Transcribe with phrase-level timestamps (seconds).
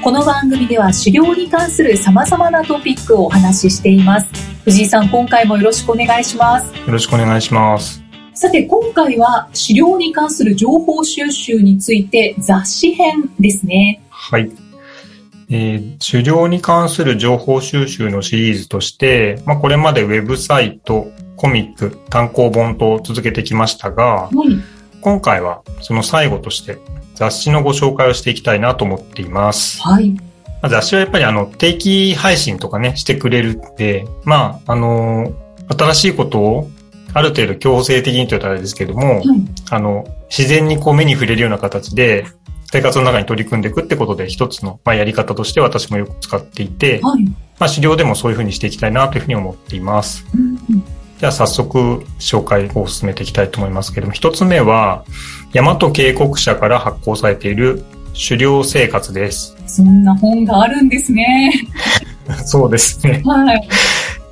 [0.00, 4.28] この番組では狩猟に関する様々なトピックをお話ししています。
[4.64, 6.72] 藤井さん、今回もよろしくお願いします。
[6.72, 8.00] よろしくお願いします。
[8.32, 14.00] さて、今回は狩猟に関する情報収集について雑誌編ですね。
[14.08, 14.52] はい。
[15.50, 24.32] えー狩猟に関する情報収集のシリーズとして、まあ、これまでウェブサイト、コミック、単行本と続けてきましたが、はい。
[25.00, 26.78] 今回はその最後として
[27.18, 29.82] 雑誌のご紹介をしていきたいなと思っています。
[29.82, 30.10] はい。
[30.10, 30.20] ま
[30.62, 35.32] あ雑誌はやっぱりあの定期配信とかね、してくれるんで、まあ、あの
[35.76, 36.70] 新しいことを
[37.14, 39.24] ある程度強制的にと言ったらあれですけども、はい。
[39.70, 42.24] あの、自然にこう目に触れるような形で、
[42.70, 47.24] 生活の中に取り組んでいくってことで一つの、まあ、やり方として私もよく使っていて、はい。
[47.58, 50.24] まあ、資料でもそういうふうにしていきたいなというふうに思っています。
[50.34, 55.04] うんじゃあ早速紹介を進めていきたいと思いますけども、一つ目は、
[55.52, 57.82] 大和渓谷社から発行されている
[58.14, 59.56] 狩猟生活です。
[59.66, 61.52] そんな本があるんですね。
[62.46, 63.22] そうですね。
[63.24, 63.68] はい。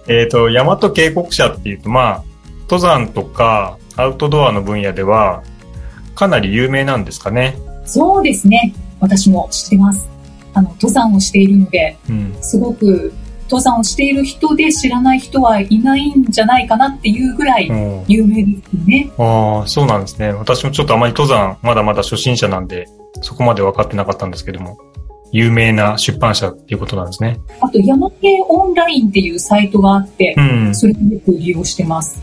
[0.07, 2.23] えっ、と、大和渓谷社っていうと、まあ、
[2.71, 5.43] 登山とかアウトドアの分野では、
[6.15, 7.57] かなり有名なんですかね。
[7.85, 8.75] そうですね。
[9.01, 10.09] 私も知ってます。
[10.55, 12.37] あの、登山をしているので、うん。
[12.41, 13.13] すごく
[13.49, 19.11] 登山をしている人で知らない人はいないんじゃないかなっていうぐらいうん有名ですよね。
[19.19, 20.33] ああ、そうなんですね。
[20.33, 22.87] 私もちょっとあまり登山、まだまだ初心者なんで、
[23.23, 24.77] そこまで分かってなかったんですけども、
[25.33, 27.41] 有名な出版社っていうことなんですね。
[27.61, 30.75] あと、山系オンラインっていうサイトがあってう、ん。
[30.75, 32.23] それでよく利用してます。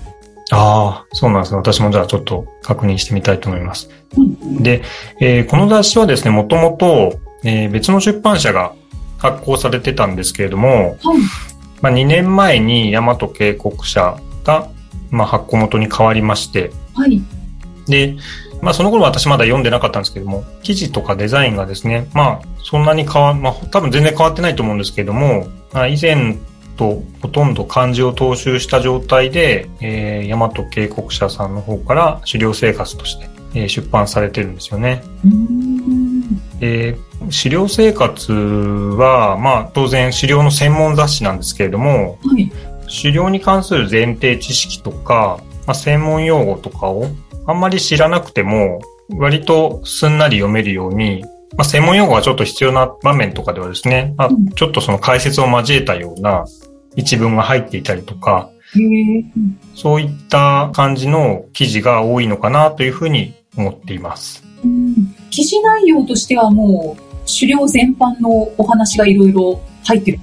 [0.51, 1.57] ああ、そうなんですね。
[1.57, 3.89] 私もじゃあちょっと確認してみたいと思います。
[4.17, 4.81] うんで、
[5.19, 8.73] えーこの雑誌はですね、もともと、えー別の出版社が
[9.23, 11.17] 発行されてたんですけれども、はい。
[11.81, 14.69] まあ、2年前に大和渓谷社が、
[15.09, 17.21] まあ、発行元に変わりまして、はい。
[17.87, 18.15] で、
[18.61, 26.37] まあその頃私まだ読んでなかったんですけども、記事とかデザインがですね、まあそんなに変わ、まあ多分全然変わってないと思うんですけれども、まあ、以前
[26.77, 35.03] とほとんど漢字を踏襲した状態で、えー、大和渓谷社さんの方から狩猟生活として、えー出版されてるんですよね。
[35.25, 36.12] うー
[36.63, 36.69] ん。
[36.69, 36.97] で、
[37.31, 42.51] 狩猟生活は、まあ当然狩猟の専門雑誌なんですけれども、はい。
[42.87, 47.07] 狩猟に関する前提知識とか、まあ、専門用語とかを
[47.47, 48.81] あんまり知らなくても、
[49.17, 51.23] 割とすんなり読めるように、
[51.57, 56.45] まあ、専門用語がちょっと必要な場面とかではですね、まあうんちょっとその解説を交えたような
[56.95, 58.49] 一文が入っていたりとか。
[59.75, 64.43] そういった感じの記事が多いのかなというふうに思っています。
[64.63, 70.19] うん記事内容としてはもう、狩猟全般のお話がいろいろ入ってる。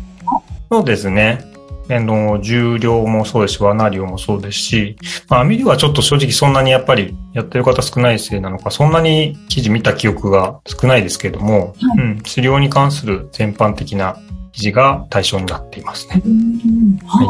[0.70, 1.44] そうですね。
[1.90, 4.96] あの、重量もそうですし、罠量もそうですし、
[5.28, 14.16] まあ、網漁はちょっと正直そんなにやっぱりやってる方少ないせいなのか、そんなに記事見た記憶が少ないですけれども、はいうん、狩猟に関する全般的な
[14.52, 16.22] 記事が対象になっていますね。
[16.24, 17.24] うんは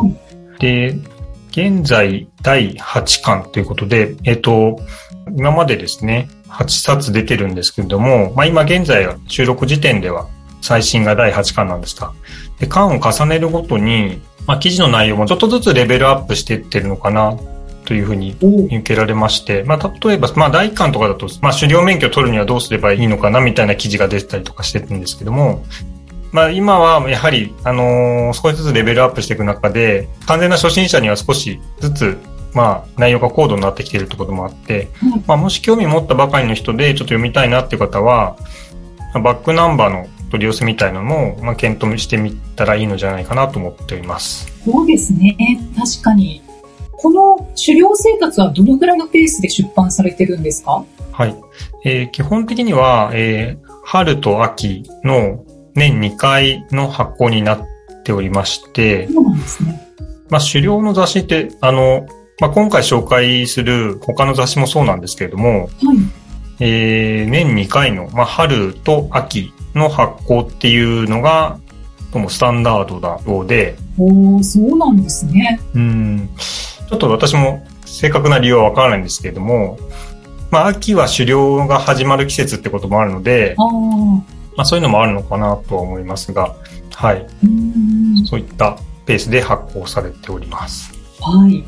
[0.58, 0.60] い。
[0.60, 0.98] で、
[1.50, 4.78] 現在第8巻ということで、えっ、と、
[5.36, 10.28] 今までですね、8冊出てるんですけれども、まあ今現在は収録時点では
[10.60, 12.12] 最新が第8巻なんですが、
[12.58, 17.38] で、巻を重ねるごとに、まあ記事の内容もちょっとずつレベルアップしていってるのかな
[17.84, 25.64] というふうに受けられまして、まあ例えば、まあ第1巻とかだと、まあ狩猟免許を取るにはどうすればいいのかなみたいな記事が出てたりとかしてるんですけども、
[26.32, 32.18] まあ今はやはり、あのー少しずつレベルアップしていく中で、完全な初心者には少しずつ、
[32.54, 38.36] まあ内容が高度になってきているところもあって、はいまあもし興味持ったばかりの人でちょっと読みたいなっていう方は、
[39.14, 44.48] まあバックナンバーの取り寄せみたいなのも、まあ検討してみたらいいのじゃないかなと思っております。
[44.64, 45.36] そうですね。
[45.76, 46.42] 確かに。
[46.92, 50.84] この狩猟生活はどのぐらいのペースで出版されてるんですか？
[51.12, 51.34] はい。
[51.84, 55.44] えー基本的には、えー春と秋の
[55.74, 57.66] 年2回の発行になっ
[58.04, 59.80] ておりまして、そうなんですね。
[60.28, 62.06] まあ、狩猟の雑誌って、あの、
[62.40, 65.70] まあ、今回紹介する他の雑誌もそうなんですけれども、はい。
[66.60, 71.58] えー年2回の、まあ、春と秋の発行っていうのが、
[72.12, 75.60] どうもスタンダードだようで、おー、そうなんですね。
[75.74, 76.30] うん、
[76.88, 79.78] ちょっと私も正確な理由はわからないんですけれども、
[80.50, 83.66] まあ、秋は狩猟が始まる季節ってこともあるので、ああ。
[84.56, 86.56] まあ、そういうのもあるのかなとは思いますが、
[86.94, 87.26] はい。
[88.26, 88.76] そういった
[89.06, 90.92] ペースで発行されております。
[91.20, 91.64] はい。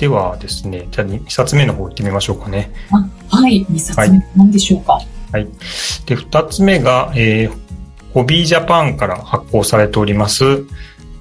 [0.00, 2.72] ではですね、じゃあ2冊目の方行ってみましょうかね。
[2.90, 3.66] あ、はい。
[3.70, 4.98] 2冊目、何でしょうか？
[6.06, 7.70] で、2つ目が、えー
[8.12, 10.64] ホビージャパンから発行されております、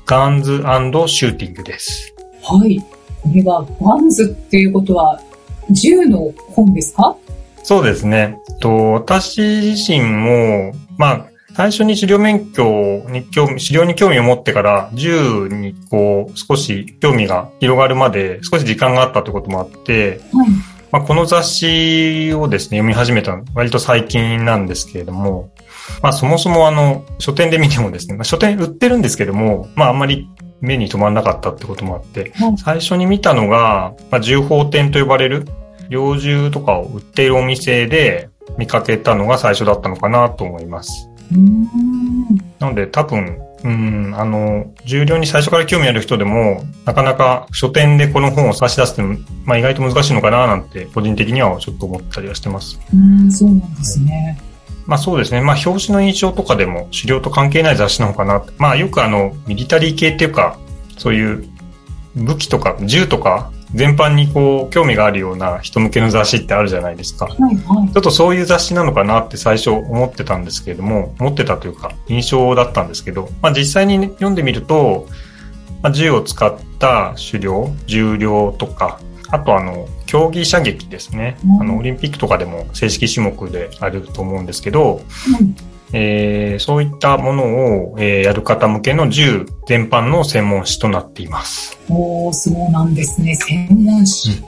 [0.07, 2.15] ガンズシューティングです。
[2.41, 2.79] はい。
[3.21, 5.21] これは、ガンズっていうことは、
[5.69, 7.15] 銃の本ですか？
[7.61, 8.39] そうですね。
[8.59, 20.47] と私自身も、まあ、最初に狩猟免許に興味、狩猟に興味を持ってから、銃にこう、少し興味が広がるまで、少し時間があったということもあって、はい。
[20.91, 25.51] まあ、この雑誌をですね、読み始めたの割と最近なんですけれども、
[26.01, 30.27] まあ、そもそもあの、書店で見てもですね、まあ、書店売ってるんですけども、まあ、あんまり
[30.61, 35.45] 目に留まらなかったってこともあってはい、最初に見たのが、まあ、銃砲店と呼ばれる、
[35.89, 41.08] 猟銃とかを売っているお店で見かけたのが最初だったのかなと思います。
[42.59, 49.01] なので多分、うん、あの、重量に最初から興味ある人でも、なかなか書店でこの本を差し出すって、
[49.45, 52.79] まあ意外と難しいのかななんて、個人的にはちょっと思ったりはしてます。
[52.93, 54.39] うーん、そうなんですね。
[54.85, 55.41] まあそうですね。
[55.41, 58.43] まあ表紙の印象とかでも狩猟と関係ない雑誌なのかな。
[58.57, 60.57] まあよくあの、ミリタリー系っていうか、
[60.97, 61.47] そういう
[62.15, 67.25] 武器とか銃とか全般にこう興味があるような人向けの雑誌ってあるじゃないですか。
[67.25, 67.93] はい、はい。
[67.93, 75.07] ちょっとそういう雑誌なのかなって最初思ってたんですけれども、思ってたというか印象だったんですけど、まあ実際にね読んでみると、
[75.81, 78.99] まあ、銃を使った狩猟、重量とか、
[79.29, 81.37] あとあの、競技射撃ですね。
[81.45, 85.01] うんあの、オリンピックとかでも正式種目であると思うんですけど、
[85.39, 85.55] うん
[85.93, 87.43] えーそういったもの
[87.91, 91.79] を、えーやる方向けの銃全般の専門誌となっています。
[91.89, 93.35] おー、そうなんですね。
[93.35, 94.43] 専門誌。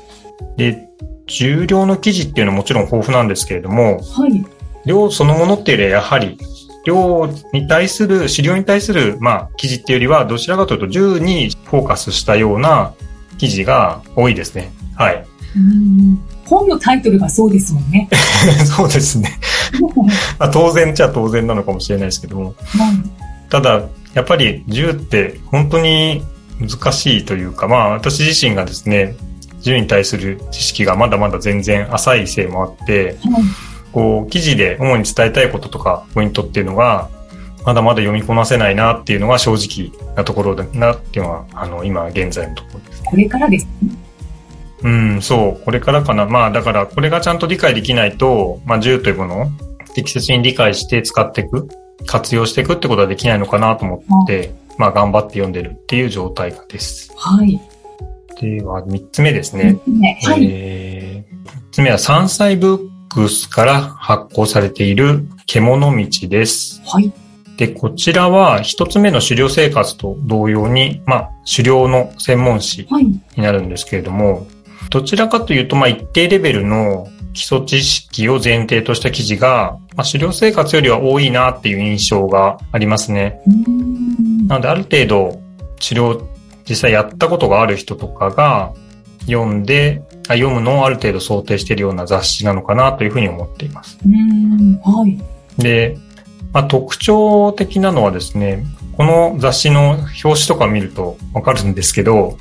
[0.58, 0.88] で、
[1.28, 4.46] 重量の記事っていうのはもちろん豊富なんですけれども、はい。
[4.86, 6.38] 量そのものっていうよりはやはり、
[6.86, 12.94] 量に対する、資料に対する、まあ、記事っていうよりは、どちらかというと、銃にフォーカスしたような
[13.38, 14.72] 記事が多いですね。
[14.96, 15.26] はい。
[15.56, 16.20] うーん。
[16.46, 18.10] 本のタイトルがそうですもんね。
[18.66, 19.40] そうですね。
[20.40, 22.56] まあ、当然っちゃ当然なのかもしれないですけども。
[23.50, 23.84] ただ、
[24.14, 26.24] やっぱり銃って本当に
[26.60, 29.16] 難しいというか、まあ、私自身がですね、
[29.62, 33.18] 銃に対する知識がまだまだ全然浅いせいもあって、
[33.92, 37.10] こう、記事で主に伝えたいこととか、ポイントっていうのが、
[37.66, 43.04] まだまだ読みこなせないなっていうのが正直なところだなっていうのは、あの、今現在のところです。
[43.04, 44.01] これからですね。
[44.84, 46.26] うん、そう、これからかな。
[46.26, 49.46] まあ、だから、これがちゃんと理解できないと、まあ、銃というものを
[49.94, 51.68] 適切に理解して使っていく、
[52.06, 57.14] 活用していくってことはできないのかなと思って、まあ、頑張って読んでるっていう状態です。
[57.16, 57.60] はい。
[58.40, 59.80] では、三つ目ですね。
[59.88, 60.48] ねはい。
[60.50, 62.80] えー、三つ目は山菜ブッ
[63.10, 66.82] クスから発行されている獣道です。
[66.86, 67.12] はい。
[67.58, 73.06] で、こちらは一つ目の狩猟生活と同様に、まあ、狩猟の専門誌はい。
[73.06, 74.48] になるんですけれども、
[74.92, 83.42] どちらかというと、まあ、一定レベルの基礎知識を前提とした記事が、まあ、狩猟生活よりは多いなっていう印象がありますね。
[84.48, 85.42] なので、ある程度、
[85.80, 86.26] 治療、
[86.68, 88.74] 実際やったことがある人とかが
[89.28, 93.98] 読んで、あ読むのをある程度想定しているような雑誌なのかなというふうに思っています。
[94.84, 95.18] はい。
[95.58, 95.98] で、
[96.52, 98.66] まあ、特徴的なのはですね、
[98.98, 102.38] この雑誌の表紙とか見るとわかるんですけど、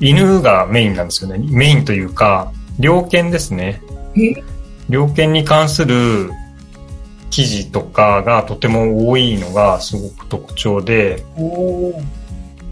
[0.00, 1.38] 犬がメインなんですよね。
[1.38, 3.82] メインというか、猟犬ですね。
[4.16, 4.42] え？
[4.88, 6.30] 猟犬に関する
[7.30, 11.24] 記事とかがとても多いのがすごく特徴で。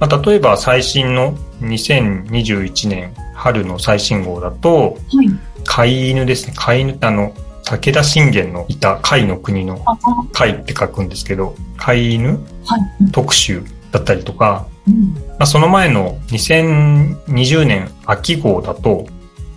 [0.00, 5.28] まあ、例えば最新の2021年春の最新号だと、はい。
[5.64, 6.54] 飼い犬ですね。
[6.56, 7.32] 飼い犬ってあの、
[7.64, 9.98] 武田信玄のいた貝の国のあ、あ
[10.32, 13.12] 貝って書くんですけど、飼い犬はい。
[13.12, 15.14] 特集だったりとか、うん。
[15.14, 19.06] まあ、その前の2020年秋号だと、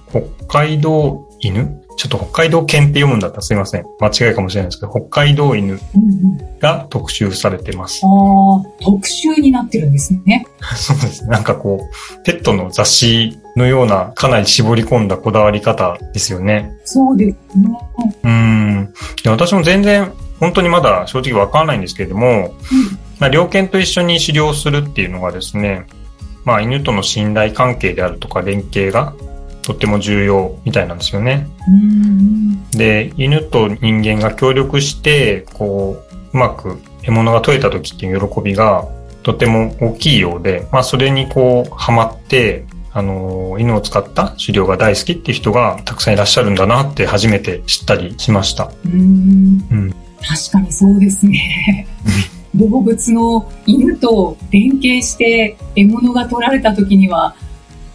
[0.10, 1.82] 北海道犬？
[1.98, 3.86] ちょっと北海道犬って読むんだったらすいません。
[4.00, 6.60] 間違いかもしれないですけど、北海道犬うんうん。
[6.60, 8.02] が特集されてます。
[8.04, 10.48] ああ、特集になってるんですね。
[10.76, 11.30] そうですね。
[11.30, 16.72] なんかこう、ペットの雑誌のようなかなり絞り込んだこだわり方ですよね。
[16.86, 17.70] そうですね。
[18.24, 18.94] うーん。
[19.24, 22.54] で私も全然本当にまだ正直わかんないんですけれども、
[23.22, 25.86] まあ、猟犬と一緒に狩猟するっていうのがですね、
[26.44, 29.14] まあ、犬との信頼関係であるとか連携が
[29.62, 31.48] とっても重要みたいなんですよね。
[32.72, 38.88] で、犬と人間が協力して、こう、うまく獲物が取れた時っていう喜びが
[39.22, 48.72] とても大きいようで、まあ、それにこう、ハマって、あの、犬を使った狩猟が大好きっていう人がたくさんいらっしゃるんだなって初めて知ったりしました。
[48.84, 51.88] うんうん確かにそうですね。
[52.56, 57.36] 動物の犬と連携して獲物が取られた時には、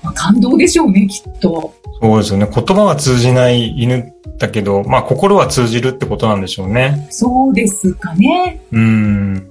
[0.02, 1.75] まあ、感動でしょうね、きっと。
[2.00, 2.48] そうですよね。
[2.52, 7.06] 言葉は通じない犬だけど、まあ心は通じるってことなんでしょうね。
[7.10, 8.60] そうですかね。
[8.72, 9.50] うん。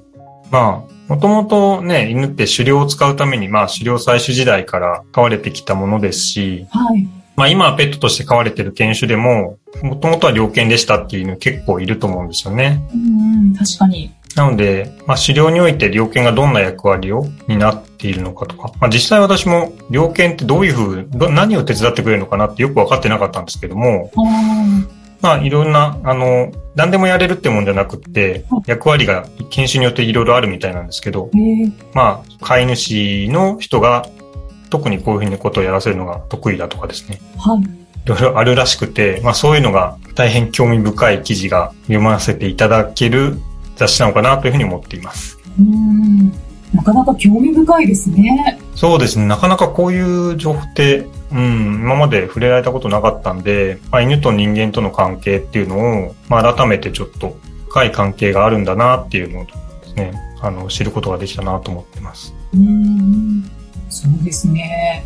[0.52, 7.08] まあ、もともとね、犬って狩猟を使うために、まあ狩猟採取時代から飼われてきたものですし、はい。
[7.36, 12.82] まあ今はペットとして飼われてる犬種でも、もともとは猟犬でしたっていう犬結構いると思うんですよね。
[12.94, 14.12] うん、確かに。
[14.36, 24.12] なので、まあ、狩猟において猟犬がどんな役割を担っているのかとか、まあ、実際私も猟犬ってどういうふう、何を手伝ってくれるのかなってよく分かってなかったんですけども、
[25.22, 31.32] まあ、いろんな、あの、何でもやれるってもんじゃなくって、役割が犬種によっていろいろあるみたいなんですけど、
[31.94, 34.06] まあ、飼い主の人が
[34.70, 37.22] 特にこういうふうにことをやらせるのが得意だとかですね。
[37.38, 37.62] はい。
[37.62, 43.40] いろいろあるらしくて、まあそういうのが大変興味深い記事が読ませていただける
[43.76, 45.38] 雑誌なのかなというふうに思っています。
[45.60, 46.32] うん
[46.74, 48.60] なかなか興味深いですね。
[48.76, 49.26] そうですね。
[49.26, 57.38] なかなかこういう情報って、うん、今まで触れられたことなかったんで、まあ、犬と人間との関係っていうのを、まあ、改めてちょっと
[57.70, 59.52] 深い関係があるんだなっていうのをで
[59.86, 62.34] すね、あの、知ることができたなと思ってます。
[62.54, 63.50] うん、
[63.90, 65.06] そうですね。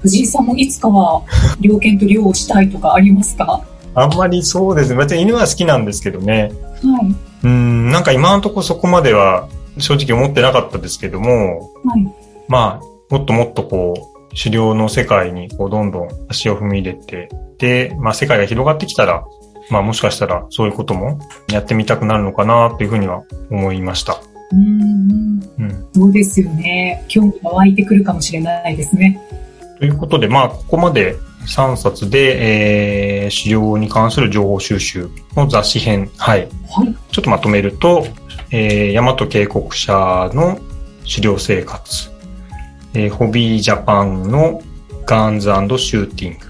[0.00, 1.22] 藤井さんもいつかは
[1.60, 3.62] 猟犬と猟をしたいとかありますか？
[3.94, 4.96] あんまりそうですね。
[4.96, 6.52] 別に犬は好きなんですけどね。
[6.82, 7.31] はい。
[7.44, 12.06] うん、なんか今のところそこまでは正直思ってなかったですけども、はい、
[12.48, 19.24] まあ、もっともっとこう、狩猟の世界にこうどんどん足を踏み入れて、で、まあ世界が広がってきたら、
[19.70, 21.20] まあもしかしたらそういうことも
[21.50, 24.20] やってみたくなるのかなというふうには思いました。
[24.52, 27.04] うん、うん、そうですよね。
[27.08, 29.20] 興味が湧いてくるかもしれないですね。
[29.78, 36.48] ということで、まあ、ここまで3冊で、えー、使用に関する情報収集の雑誌編、はい。
[36.70, 38.06] はい、ちょっとまとめると、
[38.50, 40.60] えー、大和渓谷社の
[41.08, 42.10] 狩猟生活、
[42.94, 44.62] えー、ホビージャパンの
[45.04, 46.46] ガンズシューティング、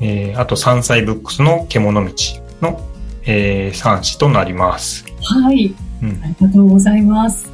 [0.00, 2.14] えー、あと山菜ブックスの獣道
[2.60, 2.80] の、
[3.24, 5.04] えー、3紙となります。
[5.22, 6.20] はい、うん。
[6.22, 7.50] ありがとうございます。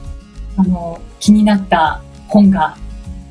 [0.57, 2.77] あの、気になった本が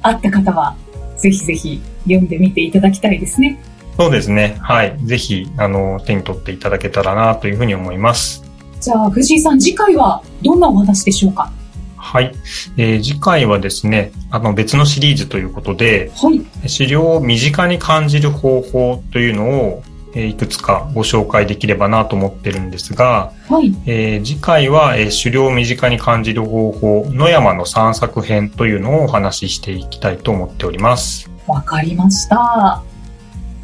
[0.02, 0.76] あった方は、
[1.18, 3.60] ぜひぜひ読んでみていただきたいですね。
[3.98, 4.58] そうですね。
[4.62, 4.98] はい。
[5.06, 8.44] ぜひ、あの、手に取っていただけたらなというふうに思います。
[8.82, 11.52] じゃあ、藤井さん、次回はどんなお話でしょうか？
[11.96, 12.36] はい、
[12.78, 19.84] えー、次回はですね、あの別のシリーズということで、はい、資料を身近に感じる方法というのを、
[20.16, 31.30] えー、いくつかご紹介できればなと思ってるんですが、はい、えー、次回は、えー、狩猟を身近に感じる方法、野山の散策編というのをお話ししていきたいと思っております。
[31.46, 32.82] わかりました。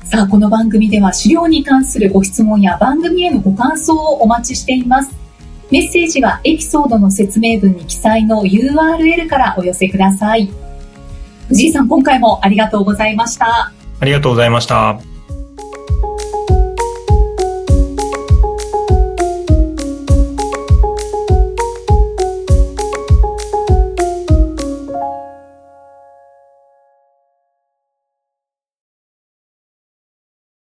[0.03, 5.15] さあ、この番組では資料に関するご質問や番組へのご感想をお待ちしています。
[5.71, 10.51] メッセージはエピソードの説明文に記載の URL からお寄せください。
[11.47, 13.71] 藤井さん、今回もありがとうございました。
[14.01, 15.10] ありがとうございました。